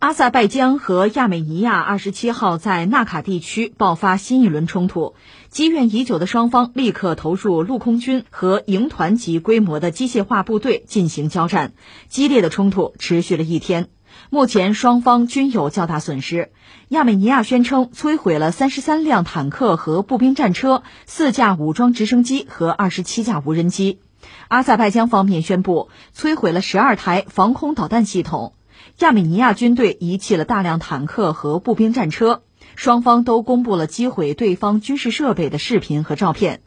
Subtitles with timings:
[0.00, 5.14] 阿塞拜疆和亚美尼亚二十七号在纳卡地区爆发新一轮冲突，
[5.50, 11.74] 积怨已久的双方立刻投入陆空军和营团级规模的机械化部队进行交战，
[12.08, 13.90] 激烈的冲突持续了一天。
[14.30, 16.50] 目前双方均有较大损失。
[16.88, 24.00] 亚美尼亚宣称摧毁了三十三辆坦克和步兵战车、四架武装直升机和二十七架无人机。
[24.48, 28.54] 阿塞拜疆方面宣布摧毁了十二台防空导弹系统。
[28.98, 32.42] 亚美尼亚军队遗弃了大量坦克和步兵战车，
[32.76, 36.60] 双方都公布了击毁对方军事设备的视频和照片。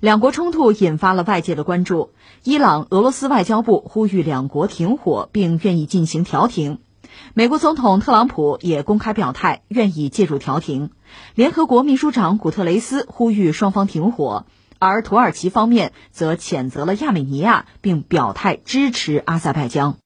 [0.00, 2.10] 两国冲突引发了外界的关注。
[2.42, 6.78] 伊朗、俄罗斯外交部呼吁两国停火，并愿意进行调停。
[7.32, 10.90] 美国总统特朗普也公开表态，愿意介入调停。
[11.34, 14.46] 联合国秘书长古特雷斯呼吁双方停火，
[14.78, 19.96] 而土耳其方面则谴责了亚美尼亚，并表态支持阿塞拜疆。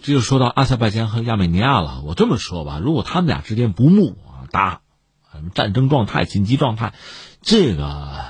[0.00, 2.02] 这就说到阿塞拜疆和亚美尼亚了。
[2.02, 4.80] 我这么说吧，如果他们俩之间不睦啊，打
[5.54, 6.94] 战争状态、紧急状态，
[7.42, 8.24] 这个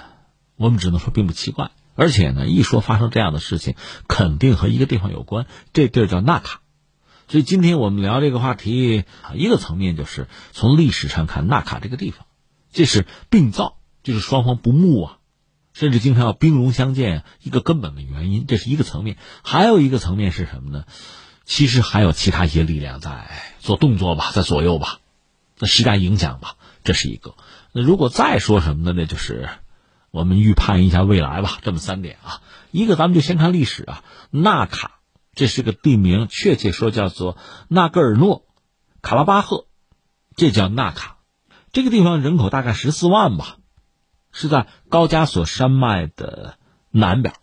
[0.56, 1.70] 我们只能说并不奇怪。
[1.94, 3.74] 而且呢，一说发生这样的事情，
[4.06, 6.60] 肯定和一个地方有关，这地儿叫纳卡。
[7.26, 9.04] 所以今天我们聊这个话题，
[9.34, 12.26] 一个层面就是从历史上看，纳卡这个地方，
[12.72, 15.18] 这是病灶，就是双方不睦啊，
[15.74, 19.18] 甚至经常要兵戎相见一个根本的原因，这是一个层面。
[19.42, 20.84] 还有一个层面是什么呢？
[21.48, 23.26] 其实还有其他一些力量在
[23.58, 25.00] 做动作吧，在左右吧，
[25.58, 27.36] 那施加影响吧，这是一个。
[27.72, 28.92] 那如果再说什么呢？
[28.94, 29.48] 那就是
[30.10, 31.58] 我们预判一下未来吧。
[31.62, 34.04] 这么三点啊，一个咱们就先看历史啊。
[34.30, 35.00] 纳卡
[35.34, 37.38] 这是个地名，确切说叫做
[37.68, 38.44] 纳戈尔诺
[39.00, 39.64] 卡拉巴赫，
[40.36, 41.16] 这叫纳卡。
[41.72, 43.56] 这个地方人口大概十四万吧，
[44.32, 46.58] 是在高加索山脉的
[46.90, 47.34] 南边。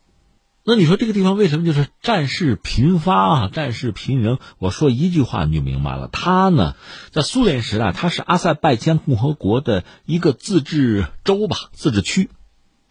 [0.68, 3.48] 那你说这个地方为什么就是战事频发啊？
[3.50, 6.08] 战事频仍，我说一句话你就明白了。
[6.08, 6.74] 它呢，
[7.12, 12.32] 在苏联时代，它是阿塞拜疆共和国的一个自治州吧，自治区。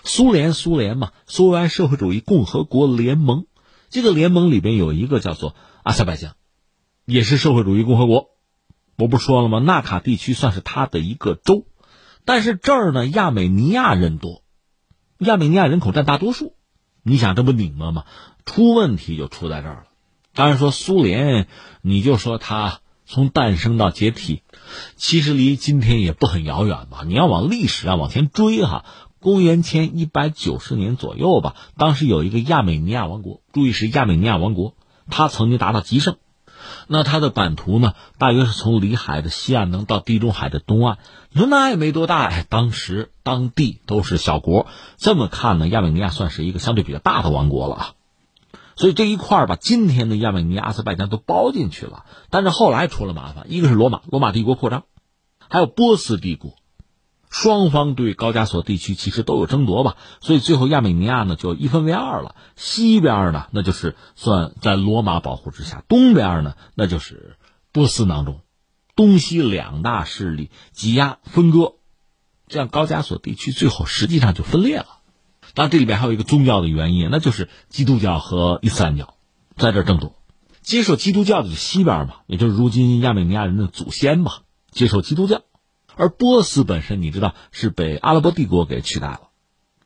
[0.04, 3.46] 苏联，苏联嘛，苏维埃社会主义共和国联盟，
[3.90, 6.34] 这个联盟里边有一个叫做阿塞拜疆，
[7.04, 8.28] 也是社会主义共和国。
[8.96, 9.58] 我不说了吗？
[9.58, 11.66] 纳卡地区算是它的一个州，
[12.24, 14.44] 但是这儿呢，亚美尼亚人多，
[15.18, 16.54] 亚美尼亚人口占大多数。
[17.06, 18.04] 你想这不拧巴吗？
[18.46, 19.84] 出问题就出在这儿了。
[20.34, 21.46] 当然说苏联，
[21.82, 24.42] 你就说它从诞生到解体，
[24.96, 27.02] 其实离今天也不很遥远吧？
[27.06, 28.86] 你要往历史上往前追哈，
[29.20, 34.74] 公元前一百九十年左右吧，当时有一个亚美尼亚王国，注意是亚美尼亚王国，
[35.10, 36.16] 它曾经达到极盛。
[36.86, 40.98] 那它的版图呢，大约是从里海的西岸能到地中海的东岸。
[41.30, 44.66] 你说那也没多大哎，当时当地都是小国。
[44.96, 47.92] 这么看呢，亚美尼亚算是一个相对比较大的王国了啊。
[48.76, 52.04] 所以这一块把今天的亚美尼亚、阿塞拜疆都包进去了。
[52.30, 54.84] 但是后来出了麻烦，一个是罗马，罗马帝国扩张，
[55.48, 56.54] 还有波斯帝国。
[57.34, 62.36] 双方对高加索地区其实都有争夺吧，所以最后亚美尼亚呢就一分为二了。
[62.54, 67.36] 西边呢，那就是算在罗马保护之下；东边呢，那就是
[67.72, 68.38] 波斯囊中，
[68.94, 71.72] 东西两大势力挤压分割，
[72.46, 74.86] 这样高加索地区最后实际上就分裂了。
[75.54, 79.14] 当然，这里边还有一个宗教的原因，那就是基督教和伊斯兰教
[79.56, 80.14] 在这争夺。
[80.62, 84.34] 接受基督教的是西边嘛，也就是如今亚美尼亚人的祖先嘛，
[84.70, 85.42] 接受基督教。
[85.96, 89.20] 而波斯本身，你知道是被阿拉伯帝国给取代了，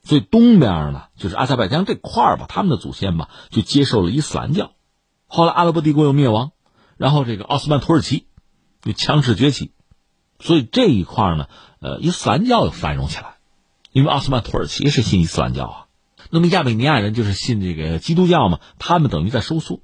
[0.02, 4.72] 所以东边呢，就是阿塞拜疆这块儿吧，他们的祖先吧就接受了伊斯兰教。
[5.26, 6.52] 后来阿拉伯帝国又灭亡，
[6.96, 8.26] 然后这个奥斯曼土耳其
[8.84, 9.72] 又强势崛起，
[10.40, 11.48] 所以这一块呢，
[11.80, 13.36] 呃，伊斯兰教又繁荣起来，
[13.92, 15.84] 因为奥斯曼土耳其是信伊斯兰教啊。
[16.30, 19.80] 那么亚美尼亚人就是信这个基督教嘛，他们等于在收缩，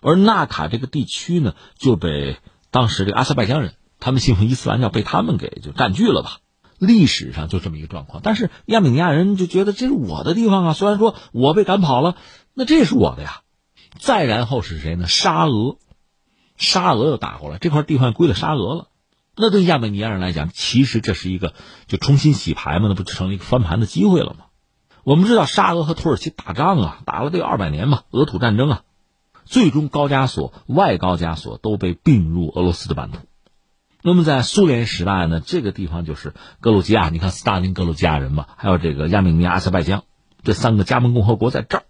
[0.00, 2.38] 而纳卡这个地区呢，就被
[2.70, 3.74] 当时这个阿塞拜疆人。
[4.06, 6.38] 他们信奉伊斯兰教，被他们给就占据了吧？
[6.78, 8.20] 历史上就这么一个状况。
[8.22, 12.14] 但是亚美尼亚人就觉得这是我的地方啊，虽然说我被赶跑了，
[12.54, 13.40] 那这是我的呀。
[13.98, 15.08] 再然后是谁呢？
[15.08, 15.78] 沙俄，
[16.56, 18.90] 沙俄又打过来，这块地方归了沙俄了。
[19.34, 21.52] 那对亚美尼亚人来讲，其实这是一个
[21.88, 24.44] 就重新洗牌嘛，那不就成了一个翻盘的机会了吗？
[25.02, 28.82] 我们知道沙俄和土耳其打仗啊，打了得有二百年嘛，俄土战争啊，
[29.44, 33.18] 最终高加索、外高加索都被并入俄罗斯的版图。
[34.06, 40.04] 那么在苏联时代呢，这个地方就是格鲁吉亚，你看斯大林格鲁吉亚人嘛，还有这个亚美尼亚、阿塞拜疆
[40.44, 41.82] 这三个加盟共和国在这儿，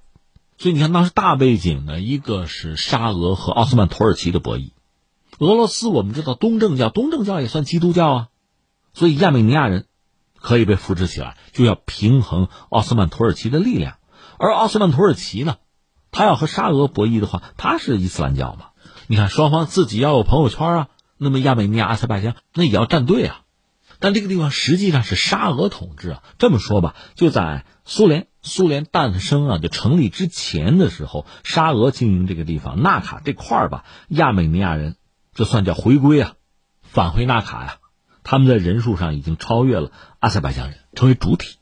[0.56, 4.70] 所以你看当时大背景呢，一个是沙俄和奥斯曼土耳其的博弈，
[5.38, 8.28] 俄罗斯我们知道东正教，东正教也算基督教啊，
[8.94, 9.84] 所以亚美尼亚人
[10.40, 13.98] 可以被扶持起来，就要平衡奥斯曼土耳其的力量，
[14.38, 15.56] 而奥斯曼土耳其呢，
[16.12, 18.68] 他要和沙俄博弈的话，他是伊斯兰教嘛，
[19.06, 20.88] 你看双方自己要有朋友圈啊。
[21.18, 23.42] 那么亚美尼亚、阿塞拜疆那也要站队啊。
[23.98, 26.22] 但这个地方实际上是沙俄统治啊。
[26.38, 34.96] 这么说吧，就在苏联苏联诞生啊就成立之前的时候，沙俄经营这个地方纳卡这块儿吧，亚美尼亚人
[35.34, 36.34] 这算叫回归啊，
[36.82, 37.78] 返回纳卡呀。
[38.22, 41.56] 他们在人数上已经超越了阿塞拜疆人，成为主体。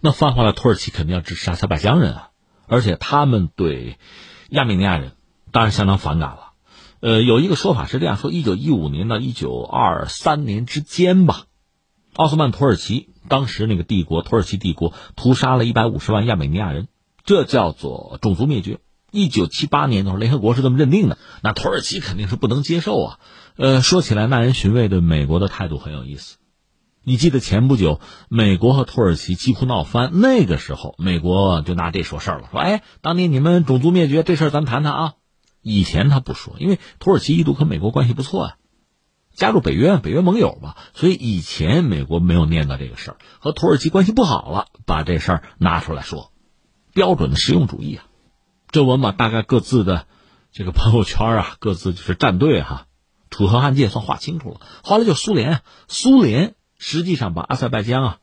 [0.00, 2.28] 那翻回来，土耳其肯定要支持阿塞拜疆人啊，
[2.68, 3.98] 而且他们对
[4.50, 5.12] 亚美尼亚人
[5.50, 6.51] 当然相当反感了。
[7.02, 11.46] 呃，有一个说法是这样说：一九一五年到一九二三年之间吧。
[12.14, 16.86] 奥斯曼土耳其当时那个帝国，土耳其帝国屠杀了一百五十万亚美尼亚人，
[17.24, 18.78] 这叫做种族灭绝。
[19.10, 23.18] 一九七八年的时候，联合国是这么认定的，那土耳其肯定是不能接受啊。
[23.56, 26.36] 呃，说起来耐人寻味的，美国的态度很有意思。
[27.02, 35.14] 你记得前不久，美国和土耳其几乎闹翻，那个时候美国就拿这说事儿了，说：“哎，当年你们种族灭绝这事儿，咱谈谈啊。”
[35.62, 38.56] 以前他不说，因为土耳其一度和美国关系不错啊。
[39.34, 46.32] 加入北约，北约盟友嘛，所以以前美国没有念叨这个事儿，和土耳其关系不好了，把这事儿拿出来说，
[46.92, 48.04] 标准的实用主义啊。
[48.70, 50.06] 这我们把大概各自的
[50.50, 52.86] 这个朋友圈啊， 各自就是站队哈，
[53.30, 54.60] 楚河汉界算划清楚了。
[54.82, 58.18] 后来就苏联，苏联实际上把阿塞拜疆啊、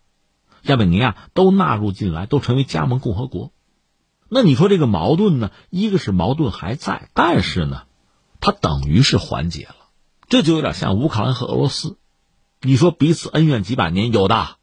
[0.62, 3.52] 亚美尼亚都纳入进来，都成为加盟共和国。
[4.30, 5.52] 那你说这个矛盾呢？
[5.70, 7.84] 一个是矛盾还在，但是呢，
[8.40, 9.76] 它等于是缓解了。
[10.28, 11.98] 这就有点像乌克兰和俄罗斯，
[12.62, 14.58] 你说彼此恩怨几百年有的，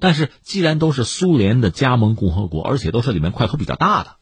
[0.00, 4.16] 但是既然都是苏联的加盟共和国，而且都是里面块头比较大的，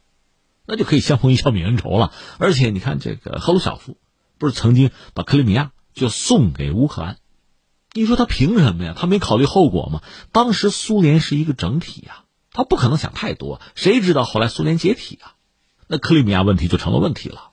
[0.66, 2.12] 那就可以相逢一笑泯恩仇了。
[2.38, 3.96] 而且你看这个赫鲁晓夫，
[4.38, 7.16] 不是曾经把克里米亚就送给乌克兰？
[7.94, 8.94] 你说他凭什么呀？
[8.94, 10.02] 他没考虑后果吗？
[10.32, 12.21] 当时苏联是一个整体呀，
[12.52, 13.60] 他不可能想太多。
[13.74, 15.34] 谁知道后来苏联解体啊？
[15.88, 17.50] 那克里米亚问题就成了问题了。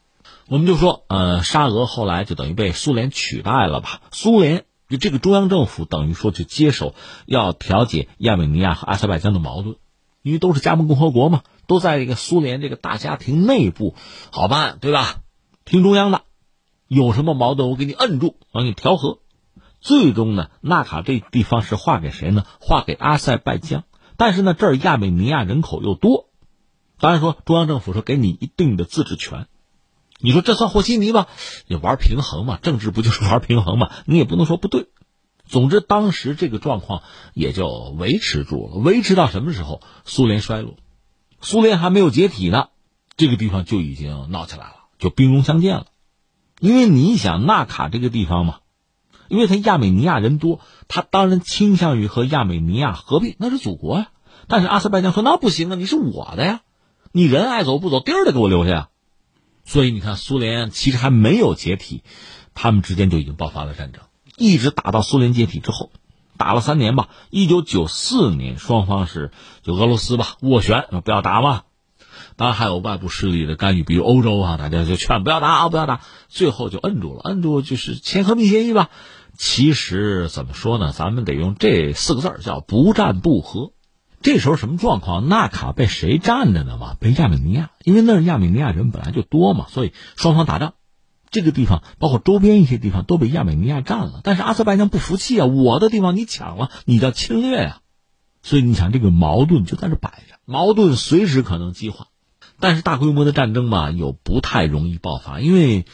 [0.48, 4.02] 我们就说，呃，沙俄后来就等于被苏联取代了吧？
[4.12, 9.76] 苏联就这个中央政府等于说就接手要调解亚美尼亚和阿塞拜疆的矛盾，
[10.24, 13.94] 因为都是加盟共和国嘛，都在这个苏联这个大家庭内部
[14.32, 15.22] 好办，对吧？
[15.66, 16.24] 听中央的，
[16.88, 19.20] 有什么矛盾我给你摁住，我给你调和。
[19.82, 22.44] 最终呢，纳卡这地方是划给谁呢？
[22.60, 23.84] 划给阿塞拜疆。
[24.20, 26.30] 但是呢，这儿亚美尼亚人口又多，
[27.00, 29.48] 当然说中央政府说给你一定的自治权。
[30.20, 31.28] 你说这算和稀泥吧？
[31.68, 33.90] 也玩平衡嘛，政治不就是玩平衡嘛？
[34.06, 34.90] 你也不能说不对。
[35.46, 37.02] 总之，当时这个状况
[37.34, 39.82] 也就维持住了，维持到什么时候？
[40.04, 40.76] 苏联衰落，
[41.40, 42.68] 苏联还没有解体呢，
[43.16, 45.86] 这个地方就已经闹起来了，就兵戎相见了。
[46.60, 48.60] 因为你想纳卡这个地方嘛，
[49.30, 54.08] 因为他亚美尼亚人多，他当然倾向于和亚美尼亚合并，那是祖国呀。
[54.48, 56.62] 但是阿塞拜疆说那不行啊，你是我的呀，
[57.12, 58.90] 你人爱走不走，地儿得给我留下呀。
[59.64, 62.04] 所以你看，苏联其实还没有解体，
[62.56, 64.02] 他们之间就已经爆发了战争，
[64.36, 65.92] 一直打到苏联解体之后，
[66.38, 67.10] 打了三年吧。
[67.30, 69.32] 一九九四年，双方是
[69.62, 71.62] 就俄罗斯吧斡旋，不要打嘛。
[72.40, 76.00] 当然还有外部势力的干预，比如欧洲啊，大家就劝不要打啊，不要打。
[76.30, 78.90] 最后就摁住了，摁住就是签和平协议吧。
[79.38, 83.74] 其实怎么说呢，咱们得用这四个字叫不战不和。
[84.22, 85.28] 这时候什么状况？
[85.28, 86.96] 纳卡被谁占着呢嘛？
[86.98, 90.76] 被亚美尼亚，因为那儿亚美尼亚人本来就多嘛，所以双方打仗，
[91.32, 94.22] 这个地方包括周边一些地方都被亚美尼亚占了。
[94.24, 97.82] 但是阿塞拜疆不服气啊，我的地方你抢了，你叫侵略呀！
[98.42, 102.08] 所以你想，这个矛盾就在这摆着，矛盾随时可能激化。
[102.60, 105.86] 但是大规模的战争嘛，又不太容易爆发，因为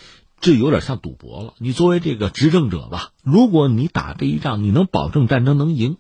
[0.41, 1.53] 这有点像赌博了。
[1.60, 5.98] 你作为这个执政者吧，如果你打这一仗，你能保证战争能赢？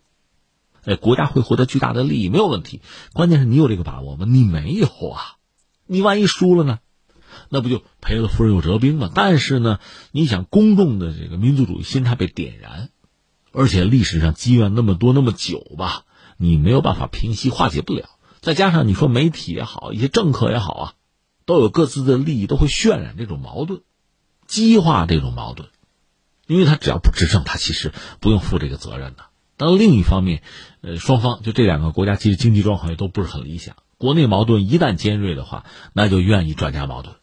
[0.83, 2.81] 哎，国家会获得巨大的利益，没有问题。
[3.13, 4.25] 关键是你有这个把握吗？
[4.27, 5.37] 你没有啊！
[5.87, 6.79] 你万一输了呢？
[7.49, 9.11] 那不就赔了夫人又折兵吗？
[9.13, 9.79] 但是呢，
[10.11, 12.89] 你想公众的这个民族主义心态被点燃，
[13.51, 16.05] 而且历史上积怨那么多那么久吧，
[16.37, 18.09] 你没有办法平息化解不了。
[18.45, 20.93] 再加上你说媒体也好，一些政客也好啊，
[21.47, 23.81] 都有各自的利益，都会渲染这种矛盾，
[24.45, 25.69] 激化这种矛盾。
[26.45, 29.23] 因为他只要不执政，他其实不用负这个责任的。
[29.57, 30.43] 但另一方面，
[30.81, 33.77] 呃，双方就这两个国家其实经济状况也都不是很理想。
[33.97, 37.15] 国内矛盾一旦尖锐的话，那就愿意转嫁矛盾，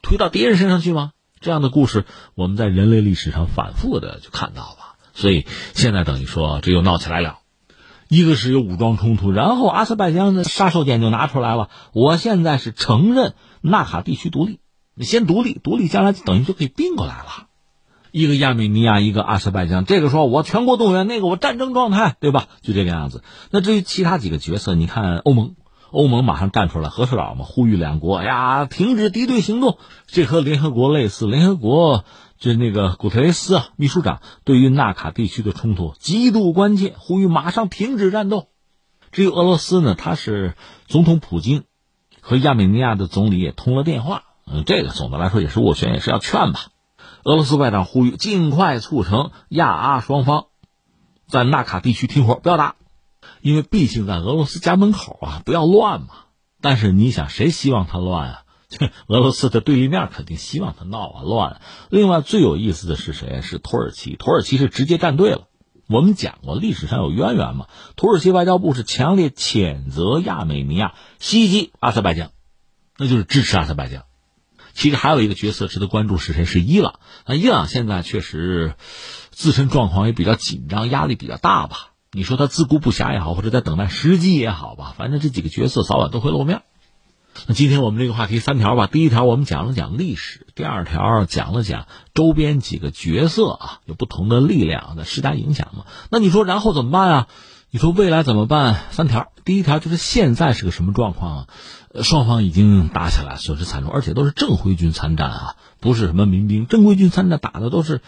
[0.00, 1.12] 推到敌人身上去吗？
[1.40, 4.96] 这样的故事我们在人类历史上反复的就看到了。
[5.12, 7.40] 所以现在等于说这又闹起来了，
[8.08, 11.70] 一个是有武装冲突，然后阿塞拜疆的杀手锏就拿出来了。
[11.92, 14.60] 我现在是承认纳卡地区独立，
[14.94, 17.48] 你先独立，独立将来等于就可以并过来了。
[18.12, 22.46] 一个亚美尼亚，一个阿塞拜疆，这个说我全国动员，那个我战争状态，对吧？
[22.62, 23.24] 就这个样子。
[23.50, 25.56] 那至于其他几个角色，你看欧盟，
[25.90, 29.78] 欧盟马上站出来，和事佬嘛，呼吁两国，呀，停止敌对行动。
[30.06, 32.04] 这和联合国类似，联合国
[32.44, 38.48] 就那个古特雷斯啊，秘书长对于纳卡地区的冲突极度关切，呼吁马上停止战斗。
[39.12, 40.54] 至于俄罗斯呢，他是
[40.86, 41.64] 总统普京
[42.20, 44.24] 和亚美尼亚的总理也通了电话。
[44.46, 46.66] 嗯，这个总的来说也是斡旋，也是要劝吧。
[47.22, 50.48] 俄罗斯外长呼吁尽快促成亚阿双方
[51.26, 52.76] 在纳卡地区停火，不要打，
[53.40, 56.08] 因为毕竟在俄罗斯家门口啊，不要乱嘛。
[56.60, 58.43] 但是你想，谁希望他乱啊？
[59.08, 61.60] 俄罗斯的对立面肯定希望他闹啊乱。
[61.90, 63.40] 另外最有意思的是谁？
[63.42, 64.16] 是土耳其。
[64.16, 65.48] 土耳其是直接站队了。
[65.86, 67.66] 我们讲过历史上有渊源嘛。
[67.96, 72.30] 土耳其外交部是强烈谴责亚美尼亚袭击阿塞拜疆，
[72.96, 74.04] 那就是支持阿塞拜疆。
[74.72, 76.44] 其实还有一个角色值得关注是谁？
[76.44, 77.00] 是伊朗。
[77.26, 78.74] 那伊朗现在确实
[79.30, 81.90] 自身状况也比较紧张，压力比较大吧？
[82.10, 86.62] 你说他自顾不暇也好，或者在等待时机也好吧，反正这几个角色早晚都会露面。
[87.46, 95.84] 那今天我们这个话题三条吧，第一条我们讲了讲历史，第二条讲了讲周边几个角色啊，有不同的力量的施加影响嘛。
[96.10, 97.28] 那你说然后怎么办啊？
[97.70, 98.84] 你说未来怎么办？
[98.92, 101.48] 三条，第一条就是现在是个什么状况啊？
[102.02, 106.66] 双方已经打起来，损失惨重，而且都是正规军参战啊，不是什么民兵。
[106.66, 108.00] 正规军参战打的都是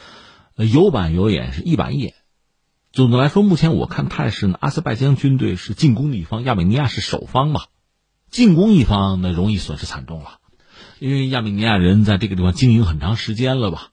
[0.54, 2.14] 有板有眼，是一板一眼。
[2.92, 7.62] 总的来说，目前我看态势呢，阿塞拜疆军队是进攻的一方，亚美尼亚是守方嘛。
[8.30, 10.38] 进攻一方那容易损失惨重了，
[10.98, 13.90] 因为亚美尼亚人在这个地方经营很长时间了吧，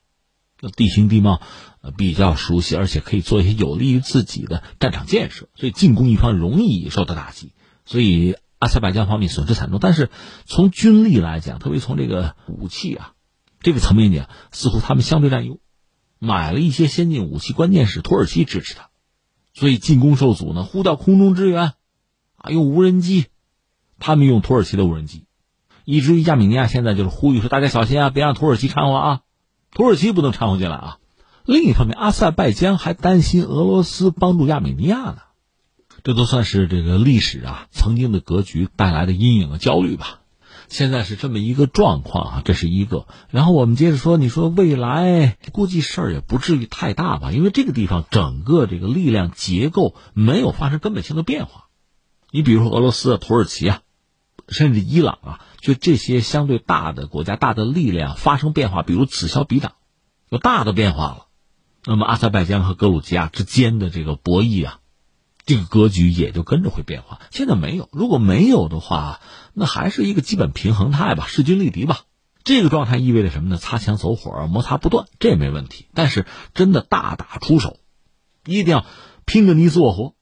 [0.60, 1.42] 那地形地貌
[1.82, 7.54] 呃比较熟悉，而且可以做一些有利于自己的战场建设，所以进攻一方容易受到打击。
[7.86, 10.10] 所以阿塞拜疆方面损失惨重，但是
[10.46, 13.14] 从军力来讲，特别从这个武器啊
[13.60, 15.60] 这个层面讲，似乎他们相对占优，
[16.20, 18.90] 买了一些先进武器，关键是土耳其支持他，
[19.54, 21.74] 所以进攻受阻呢，呼叫空中支援
[22.38, 23.26] 啊，用无人机。
[24.06, 25.24] 他们用土耳其的无人机，
[25.86, 29.22] 以至于亚美尼亚现在就是呼吁说：“大家小心啊，别让土耳其掺和啊，
[29.72, 30.98] 土耳其不能掺和进来啊。”
[31.48, 35.20] 另一方面，阿塞拜疆还担心俄罗斯帮助亚美尼亚呢，
[36.04, 40.20] 这都算是这个历史啊曾经的格局带来的阴影和焦虑吧。
[40.68, 43.08] 现在是这么一个状况啊，这是一个。
[43.30, 51.68] 然后我们接着说，你说未来估计事儿也不至于太大吧，因为这个地方整个这个力量结构没有发生根本性的变化。
[52.32, 53.80] 你比如说俄罗斯啊、土耳其啊。
[54.48, 59.74] 甚至伊朗啊，就这些相对大的国家、大的力量发生变化，比如此消彼长，
[60.30, 61.26] 有大的变化了。
[61.86, 64.80] 那么阿塞拜疆和格鲁吉亚之间的这个博弈啊，
[65.46, 67.20] 这个格局也就跟着会变化。
[67.32, 69.20] 现在没有，如果没有的话，
[69.54, 72.02] 那还是一个基本平衡态吧，势均力敌吧。
[72.46, 73.58] 这个状态意味着什么呢？
[73.58, 75.88] 擦枪走火，摩擦不断，这也没问题。
[75.94, 77.78] 但是真的大打出手，
[78.46, 78.86] 一定要
[79.26, 80.16] 拼个你死我活，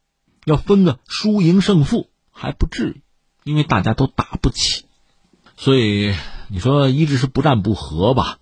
[0.46, 3.02] 要分个输赢胜负，还不至于。
[3.44, 4.86] 因为大家都打不起，
[5.58, 6.14] 所以
[6.50, 8.38] 你说一直是不战不和吧？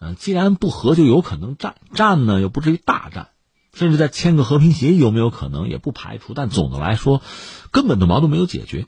[0.00, 3.28] 嗯，既然不和，就有可能战战呢，又不至于大战，
[3.72, 5.68] 甚至在签个和平协议有没有可能？
[5.68, 6.34] 也不排除。
[6.34, 7.22] 但总的来说，
[7.70, 8.86] 根本的矛盾没有解决，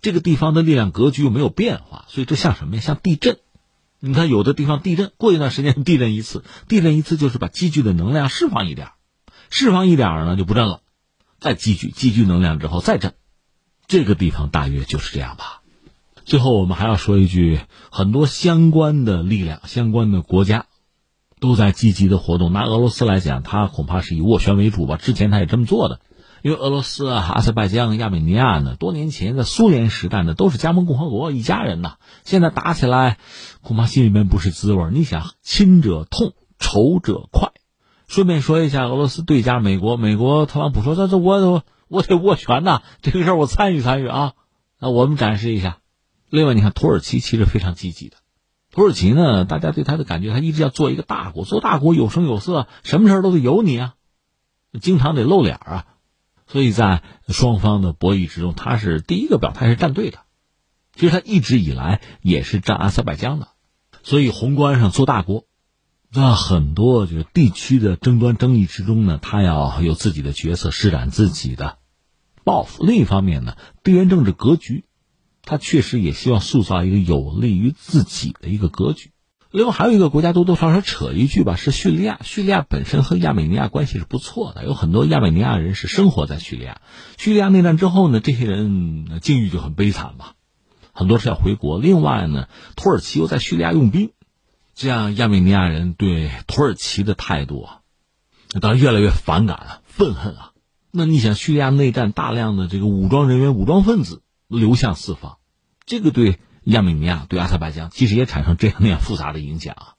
[0.00, 2.80] 这个地方的力量格局又没有变化，所以这像什么呀？
[2.80, 3.38] 像地震。
[3.98, 8.92] 你看，有的地方地震，过一段时间地震一次，地震一次就是把积聚的能量释放一点，
[9.50, 10.80] 释放一点呢就不震了，
[11.40, 13.14] 再积聚积聚能量之后再震。
[13.88, 15.62] 这个地方大约就是这样吧。
[16.24, 20.66] 最后，我们还要说一句：很多相关的力量、相关的国家
[21.38, 22.52] 都在积极的活动。
[22.52, 24.96] 拿俄罗斯来讲，它恐怕是以斡旋为主吧。
[24.96, 26.00] 之前他也这么做的，
[26.42, 31.94] 因为俄罗斯啊、阿塞拜疆、亚美尼亚呢，多年前在苏联时代呢都是加盟共和国一家人呐。
[32.24, 33.18] 现在打起来，
[33.62, 34.90] 恐怕心里面不是滋味。
[34.92, 37.52] 你想，亲者痛，仇者快。
[38.08, 44.34] 顺便说一下，俄罗斯对家美国，美国特朗普说：“这这我都。”我得握拳呐，这个事儿我参与参与啊！
[44.80, 45.78] 那我们展示一下。
[46.28, 48.16] 另外，你看土耳其其实非常积极的。
[48.72, 53.94] 土耳其呢，大家对他的感觉，他一直要做一个大国，做大国有声有色，什么事儿都得有你啊，
[54.80, 55.86] 经常得露脸啊。
[56.48, 60.18] 所以在双方的博弈之中，他是第一个表态是站队的。
[60.94, 63.48] 其实他一直以来也是站阿塞拜疆的。
[64.02, 65.44] 所以宏观上做大国，
[66.16, 71.76] 在很多就是地区的争端争议之中呢，他要有自己的角色，施展自己的。
[72.42, 72.84] 报复。
[72.84, 74.84] 另一方面呢，地缘政治格局，
[75.42, 79.10] 他确实也希望塑造一个有利于自己的一个格局。
[79.50, 82.18] 另外还有一个国家多多少少扯一句吧，是叙利亚。
[82.22, 86.80] 叙利亚本身和亚美尼亚关系是不错的，有很多亚美尼亚人是生活在叙利亚。
[87.18, 90.32] 叙利亚内战之后呢，这些人境遇就很悲惨吧，
[90.92, 91.78] 很多是要回国。
[91.78, 94.12] 另外呢，土耳其又在叙利亚用兵，
[94.76, 97.80] 这样亚美尼亚人对土耳其的态度啊，
[98.60, 100.52] 当然越来越反感啊，愤恨啊。
[100.90, 105.38] 那你想，叙利亚内战大量的这个武装人员、武装分子流向四方，
[105.86, 109.94] 这个对亚美尼亚、对阿塞拜疆其实也产生这样那样复杂的影响啊。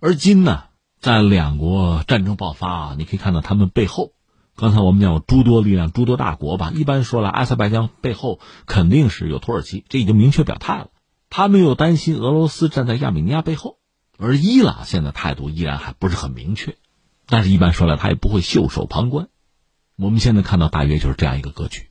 [0.00, 0.62] 而今呢，
[0.98, 4.12] 在两国战争爆发啊，你可以看到他们背后，
[4.56, 6.72] 刚才我们讲有诸多力量、诸多大国吧。
[6.74, 10.88] 一般说来，阿塞拜疆背后肯定是有土耳其，这已经明确表态了。
[11.28, 13.76] 他们又担心俄罗斯站在亚美尼亚背后，
[14.18, 16.76] 而伊朗现在态度依然还不是很明确。
[17.26, 19.28] 但是，一般说来，他也不会袖手旁观。
[19.96, 21.88] 我们现在看到大约就是这样一个格局。